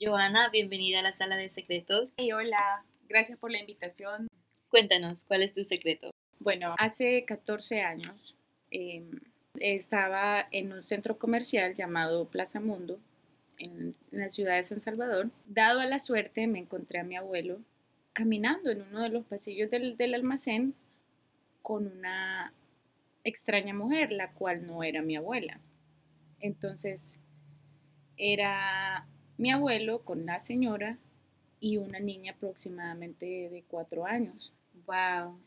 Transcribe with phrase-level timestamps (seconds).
[0.00, 2.12] Joana, bienvenida a la sala de secretos.
[2.16, 4.28] Hey, hola, gracias por la invitación.
[4.68, 6.10] Cuéntanos, ¿cuál es tu secreto?
[6.38, 8.34] Bueno, hace 14 años
[8.70, 9.04] eh,
[9.56, 12.98] estaba en un centro comercial llamado Plaza Mundo,
[13.60, 15.30] en, la ciudad de San Salvador.
[15.46, 17.60] Dado a la suerte, me encontré a mi abuelo
[18.12, 20.74] caminando en uno de los pasillos del, del almacén
[21.62, 22.52] con una
[23.22, 25.60] extraña mujer, la cual no era mi abuela.
[26.40, 27.18] Entonces,
[28.16, 29.06] era
[29.38, 30.98] mi abuelo con la señora
[31.60, 34.52] y una niña aproximadamente de cuatro años.
[34.86, 35.38] Wow.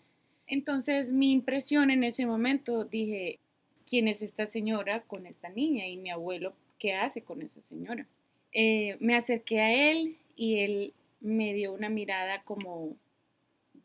[0.47, 3.39] Entonces mi impresión en ese momento dije,
[3.87, 5.87] ¿quién es esta señora con esta niña?
[5.87, 8.07] Y mi abuelo, ¿qué hace con esa señora?
[8.51, 12.95] Eh, me acerqué a él y él me dio una mirada como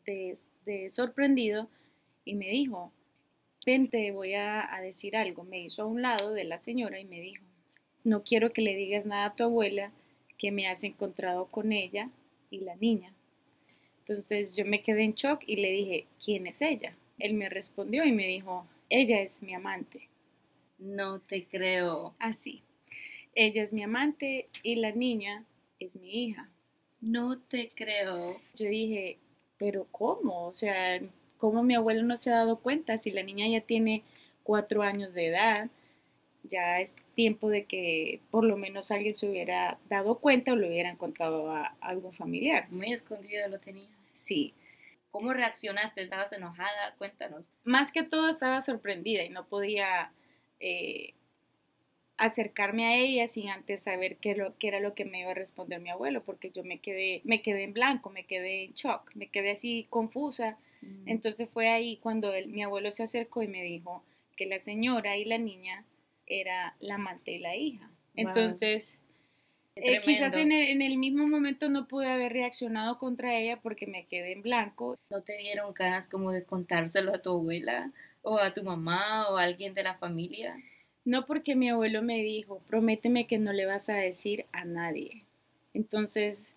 [0.05, 0.33] de,
[0.65, 1.69] de sorprendido
[2.25, 2.91] y me dijo,
[3.89, 5.43] te voy a, a decir algo.
[5.43, 7.43] Me hizo a un lado de la señora y me dijo,
[8.03, 9.91] no quiero que le digas nada a tu abuela
[10.37, 12.09] que me has encontrado con ella
[12.49, 13.13] y la niña.
[13.99, 16.95] Entonces yo me quedé en shock y le dije, ¿quién es ella?
[17.19, 20.09] Él me respondió y me dijo, ella es mi amante.
[20.79, 22.15] No te creo.
[22.17, 22.63] Así.
[23.35, 25.45] Ella es mi amante y la niña
[25.79, 26.49] es mi hija.
[27.01, 28.39] No te creo.
[28.55, 29.17] Yo dije,
[29.57, 30.47] pero ¿cómo?
[30.47, 30.99] O sea,
[31.37, 34.03] ¿cómo mi abuelo no se ha dado cuenta si la niña ya tiene
[34.43, 35.69] cuatro años de edad?
[36.43, 40.67] ya es tiempo de que por lo menos alguien se hubiera dado cuenta o lo
[40.67, 42.69] hubieran contado a, algún familiar.
[42.71, 43.89] Muy escondido lo tenía.
[44.13, 44.53] Sí.
[45.11, 46.01] ¿Cómo reaccionaste?
[46.01, 46.95] ¿Estabas enojada?
[46.97, 47.49] Cuéntanos.
[47.63, 50.11] Más que todo estaba sorprendida y no podía
[50.59, 51.13] eh,
[52.19, 55.35] acercarme a ella sin antes saber qué, lo, qué era lo que me iba a
[55.35, 59.15] responder mi abuelo, porque yo me quedé, me quedé en blanco, me quedé en shock,
[59.15, 60.57] me quedé así confusa.
[60.81, 61.07] Mm.
[61.07, 64.03] Entonces fue ahí cuando mi abuelo se acercó y me dijo
[64.35, 65.85] que la señora y la niña
[66.27, 67.89] era la amante y la hija.
[68.15, 69.01] Entonces,
[69.77, 74.33] eh, quizás en el, mismo momento no pude haber reaccionado contra ella porque me quedé
[74.33, 74.99] en blanco.
[75.09, 79.37] ¿No te dieron ganas como de contárselo a tu abuela o a tu mamá o
[79.37, 80.57] a alguien de la familia?
[81.05, 85.23] No porque mi abuelo me dijo, prométeme que no le vas a decir a nadie.
[85.73, 86.55] Entonces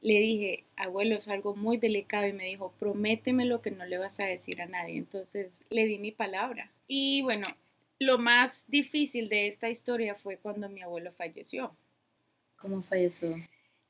[0.00, 3.98] le dije, abuelo, es algo muy delicado y me dijo, prométeme lo que no le
[3.98, 4.96] vas a decir a nadie.
[4.96, 6.70] Entonces le di mi palabra.
[6.88, 7.46] Y bueno,
[7.98, 11.74] lo más difícil de esta historia fue cuando mi abuelo falleció.
[12.56, 13.36] ¿Cómo falleció?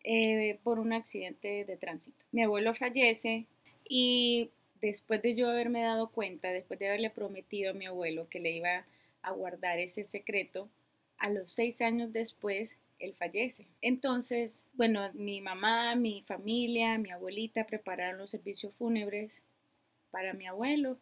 [0.02, 2.24] Eh, por un accidente de tránsito.
[2.32, 3.46] Mi abuelo fallece
[3.88, 4.50] y
[4.80, 8.50] después de yo haberme dado cuenta, después de haberle prometido a mi abuelo que le
[8.50, 8.86] iba a
[9.30, 10.68] guardar ese secreto,
[11.18, 13.66] a los seis años después él fallece.
[13.82, 19.42] Entonces, bueno, mi mamá, mi familia, mi abuelita prepararon los servicios fúnebres
[20.10, 20.98] para mi abuelo.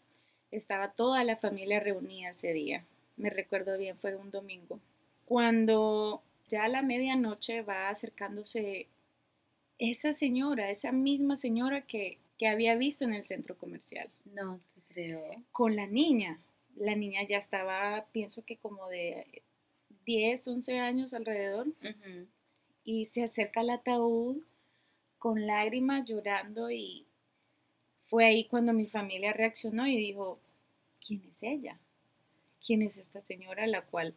[0.51, 2.85] Estaba toda la familia reunida ese día
[3.19, 4.81] me recuerdo bien, fue un domingo.
[5.27, 8.87] Cuando ya a la medianoche va acercándose
[9.79, 12.19] esa señora, esa misma señora que,
[12.49, 14.09] había visto en el centro comercial.
[14.33, 15.43] No te creo.
[15.51, 16.39] Con la niña.
[16.79, 19.43] La niña ya estaba, pienso que como de
[20.05, 21.67] 10, 11 años alrededor.
[22.85, 24.39] Y se acerca al ataúd
[25.19, 27.07] con lágrimas, llorando y
[28.05, 30.39] fue ahí cuando mi familia reaccionó y dijo,
[31.01, 31.79] ¿quién es ella?
[32.65, 34.15] quién es esta señora, la cual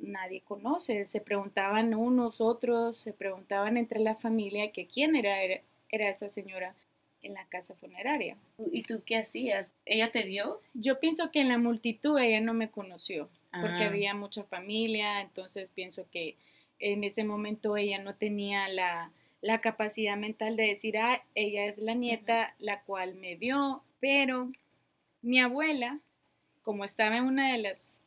[0.00, 1.06] nadie conoce.
[1.06, 5.62] Se preguntaban unos, otros, se preguntaban entre la familia que quién era, era,
[6.10, 6.74] esa señora
[7.22, 8.36] en la casa funeraria.
[8.72, 9.70] ¿Y tú qué hacías?
[9.86, 10.60] ¿Ella te vio?
[10.74, 13.86] Yo pienso que en la multitud ella no me conoció, porque ah.
[13.86, 16.36] había mucha familia, entonces pienso que
[16.78, 21.78] en ese momento ella no tenía la, la capacidad mental de decir, ah, ella es
[21.78, 24.50] la nieta, la cual me vio, pero
[25.20, 26.00] mi abuela
[26.62, 28.00] como estaba en una de las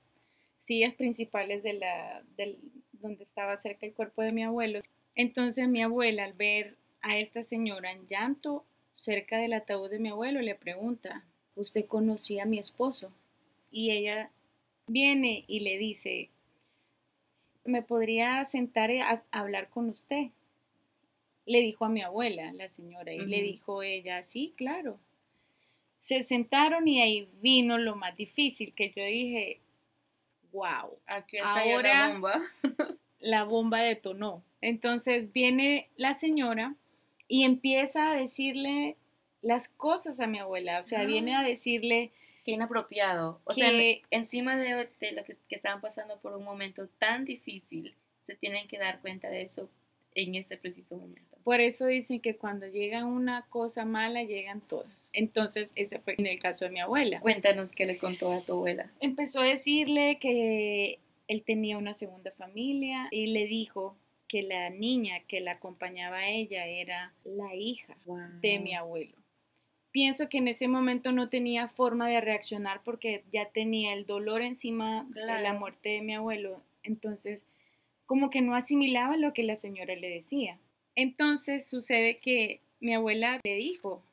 [0.59, 2.57] sillas principales de la, del,
[2.93, 4.81] donde estaba cerca el cuerpo de mi abuelo,
[5.13, 10.09] entonces mi abuela al ver a esta señora en llanto cerca del ataúd de mi
[10.09, 11.23] abuelo le pregunta,
[11.55, 13.11] ¿usted conocía a mi esposo?
[13.71, 14.31] Y ella
[14.87, 16.29] viene y le dice,
[17.63, 20.27] ¿me podría sentar a, hablar con usted?
[21.45, 24.97] Le dijo a mi abuela, la señora, y le dijo ella, sí, claro
[26.05, 29.59] se sentaron y ahí vino lo más difícil, que yo dije,
[30.51, 32.41] wow, aquí está ahora la bomba.
[33.19, 34.43] la bomba detonó.
[34.61, 36.75] Entonces viene la señora
[37.27, 38.95] y empieza a decirle
[39.41, 42.11] las cosas a mi abuela, o sea, viene a decirle...
[42.43, 43.41] Qué inapropiado.
[43.45, 43.71] O sea,
[44.11, 48.77] encima de, lo que, que estaban pasando por un momento tan difícil, se tienen que
[48.77, 49.67] dar cuenta de eso
[50.15, 51.37] en ese preciso momento.
[51.43, 55.09] Por eso dicen que cuando llega una cosa mala, llegan todas.
[55.13, 57.19] Entonces, ese fue en el caso de mi abuela.
[57.19, 58.89] Cuéntanos qué le contó a tu abuela.
[58.99, 63.95] Empezó a decirle que él tenía una segunda familia y le dijo
[64.27, 67.95] que la niña que la acompañaba a ella era la hija
[68.41, 69.15] de mi abuelo.
[69.91, 74.41] Pienso que en ese momento no tenía forma de reaccionar porque ya tenía el dolor
[74.41, 76.61] encima de la muerte de mi abuelo.
[76.83, 77.41] Entonces,
[78.05, 80.59] como que no asimilaba lo que la señora le decía.
[80.95, 84.03] Entonces sucede que mi abuela le dijo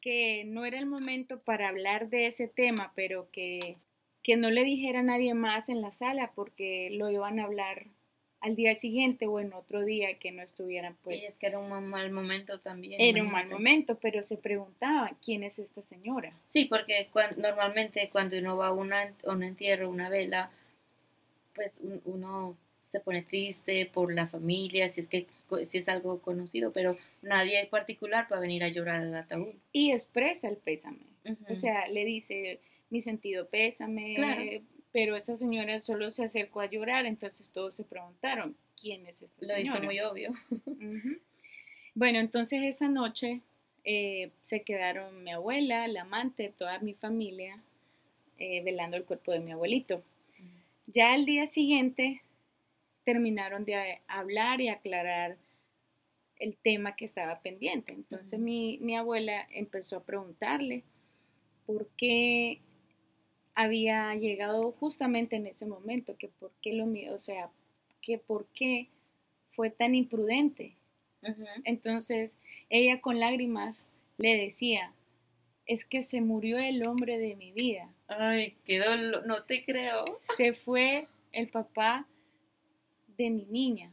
[0.00, 3.76] que no era el momento para hablar de ese tema, pero que,
[4.22, 7.86] que no le dijera a nadie más en la sala porque lo iban a hablar
[8.40, 11.22] al día siguiente o en otro día que no estuvieran pues...
[11.22, 13.00] Y es que era un mal momento también.
[13.00, 16.32] Era un mal momento, pero se preguntaban, ¿quién es esta señora?
[16.48, 20.50] Sí, porque normalmente cuando uno va a una, un entierro, una vela,
[21.54, 22.56] pues uno
[22.88, 25.26] se pone triste por la familia, si es que
[25.66, 29.54] si es algo conocido, pero nadie en particular va a venir a llorar al ataúd.
[29.72, 31.00] Y expresa el pésame.
[31.50, 34.62] O sea, le dice mi sentido pésame,
[34.92, 39.40] pero esa señora solo se acercó a llorar, entonces todos se preguntaron, ¿quién es esta
[39.40, 39.58] señora?
[39.58, 40.32] Lo hizo muy obvio.
[41.94, 43.40] Bueno, entonces esa noche
[43.82, 47.60] eh, se quedaron mi abuela, la amante, toda mi familia,
[48.38, 50.02] eh, velando el cuerpo de mi abuelito.
[50.86, 52.22] Ya al día siguiente
[53.04, 55.38] terminaron de hablar y aclarar
[56.38, 57.92] el tema que estaba pendiente.
[57.92, 60.84] Entonces mi, abuela empezó a preguntarle
[61.66, 62.60] por qué
[63.58, 67.50] había llegado justamente en ese momento, que por qué lo mío, o sea,
[68.00, 68.86] que por qué
[69.50, 70.76] fue tan imprudente.
[71.64, 72.38] Entonces
[72.70, 73.84] ella con lágrimas
[74.16, 74.92] le decía,
[75.66, 77.92] es que se murió el hombre de mi vida.
[78.06, 80.04] Ay, qué dolor, no te creo.
[80.36, 82.06] Se fue el papá
[83.16, 83.90] de mi niña.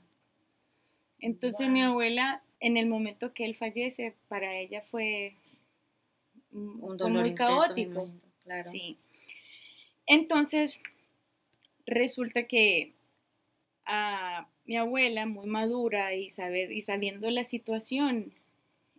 [1.20, 5.34] Entonces mi abuela, en el momento que él fallece, para ella fue,
[6.52, 8.08] Un dolor muy caótico.
[8.64, 9.00] Sí.
[10.08, 10.82] Entonces,
[11.86, 12.94] resulta que
[13.86, 18.34] a mi abuela, muy madura y, saber, y sabiendo la situación,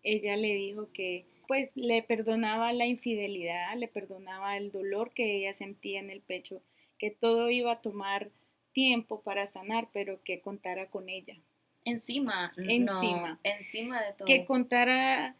[0.02, 5.54] ella le dijo que pues le perdonaba la infidelidad, le perdonaba el dolor que ella
[5.54, 6.60] sentía en el pecho,
[6.98, 8.30] que todo iba a tomar
[8.72, 11.36] tiempo para sanar, pero que contara con ella.
[11.84, 14.26] Encima, encima, encima de todo.
[14.26, 15.36] Que contara,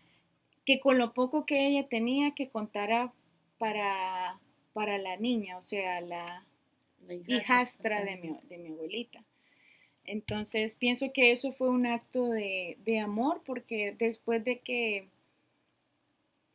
[0.65, 3.13] que con lo poco que ella tenía, que contara
[3.59, 4.39] para,
[4.77, 6.45] para la niña, o sea, la,
[7.27, 9.25] hijastra, de, mi, de mi abuelita.
[10.05, 15.09] Entonces pienso que eso fue un acto de, de amor porque después de que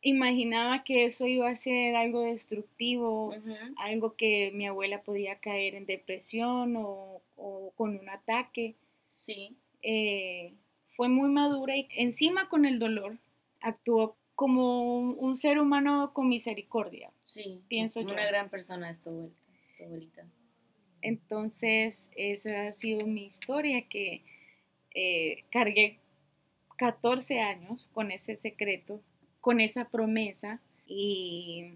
[0.02, 3.34] imaginaba que eso iba a ser algo destructivo,
[3.76, 7.22] algo que mi abuela podía caer en depresión o,
[7.74, 8.76] con un ataque.
[9.18, 9.56] Sí.
[9.82, 10.52] Eh,
[10.94, 13.18] fue muy madura y encima con el dolor
[13.60, 17.10] actuó como un, ser humano con misericordia.
[17.24, 18.14] Sí, pienso una yo.
[18.14, 19.32] Una gran persona es tu
[19.84, 20.26] abuelita.
[21.00, 24.24] Entonces, esa ha sido mi historia que
[24.94, 25.98] eh, cargué
[26.76, 29.02] 14 años con ese secreto
[29.42, 31.74] con esa promesa y,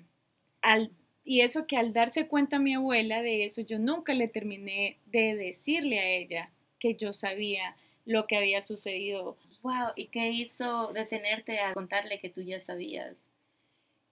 [0.62, 0.92] al,
[1.24, 5.34] y eso que al darse cuenta mi abuela de eso, yo nunca le terminé de
[5.34, 7.76] decirle a ella que yo sabía
[8.06, 9.36] lo que había sucedido.
[9.62, 13.16] Wow, ¿y qué hizo detenerte a contarle que tú ya sabías?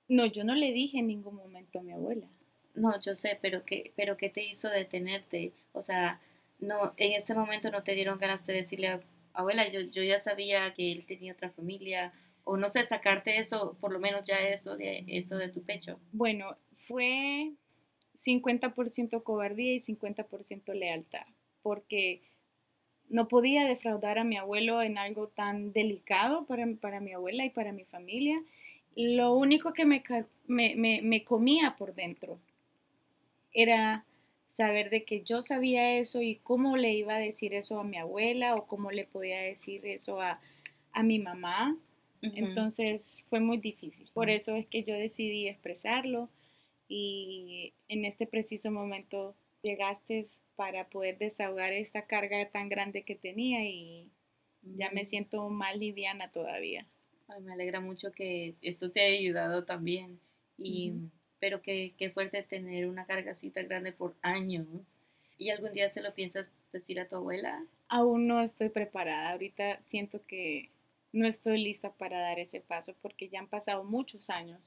[0.09, 2.27] No, yo no le dije en ningún momento a mi abuela.
[2.75, 5.53] No, yo sé, pero ¿qué, pero qué te hizo detenerte?
[5.73, 6.21] O sea,
[6.59, 9.01] no, en ese momento no te dieron ganas de decirle,
[9.33, 13.77] abuela, yo, yo ya sabía que él tenía otra familia, o no sé, sacarte eso,
[13.81, 15.99] por lo menos ya eso de, eso de tu pecho?
[16.13, 17.53] Bueno, fue
[18.17, 21.27] 50% cobardía y 50% lealtad,
[21.63, 22.23] porque
[23.09, 27.51] no podía defraudar a mi abuelo en algo tan delicado para, para mi abuela y
[27.51, 28.43] para mi familia.
[28.97, 30.03] Lo único que me,
[30.47, 32.39] me, me comía por dentro
[33.53, 34.05] era
[34.49, 37.97] saber de que yo sabía eso y cómo le iba a decir eso a mi
[37.97, 40.41] abuela o cómo le podía decir eso a,
[40.93, 41.77] a mi mamá
[42.35, 44.09] entonces fue muy difícil.
[44.13, 46.29] Por eso es que yo decidí expresarlo
[46.89, 53.65] y en este preciso momento llegaste para poder desahogar esta carga tan grande que tenía
[53.65, 54.11] y
[54.63, 56.87] ya me siento más liviana todavía.
[57.43, 60.21] me alegra mucho que esto te haya ayudado también.
[60.57, 60.95] Y,
[61.41, 64.67] Pero qué, qué fuerte tener una carga así tan grande por años.
[65.37, 67.65] ¿Y algún día se lo piensas decir a tu abuela?
[67.89, 69.33] Aún no estoy preparada.
[69.33, 70.71] Ahorita siento que
[71.13, 74.61] no estoy lista para dar ese paso porque ya han pasado muchos años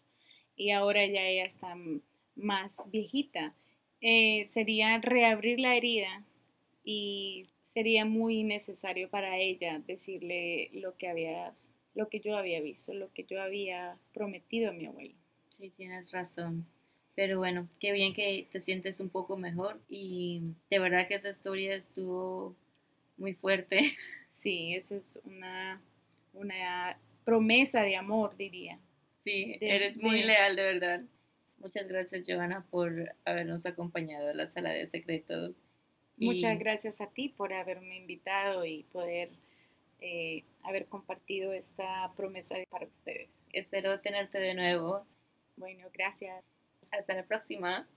[0.55, 1.75] y ahora ya ella está
[2.35, 3.53] más viejita.
[4.01, 6.23] Eh, sería reabrir la herida
[6.83, 11.53] y sería muy necesario para ella decirle lo que había,
[11.95, 15.15] lo que yo había visto, lo que yo había prometido a mi abuelo.
[15.49, 16.65] Sí, tienes razón.
[17.15, 21.29] Pero bueno, qué bien que te sientes un poco mejor y de verdad que esa
[21.29, 22.55] historia estuvo
[23.17, 23.79] muy fuerte.
[24.37, 25.81] Sí, esa es una,
[26.33, 28.79] una promesa de amor, diría.
[29.23, 31.01] Sí, eres muy leal, de verdad.
[31.59, 35.61] Muchas gracias, Johanna, por habernos acompañado a la sala de secretos.
[36.17, 39.29] Muchas gracias a ti por haberme invitado y poder
[39.99, 43.29] eh, haber compartido esta promesa para ustedes.
[43.53, 45.05] Espero tenerte de nuevo.
[45.55, 46.43] Bueno, gracias.
[46.91, 47.87] Hasta la próxima.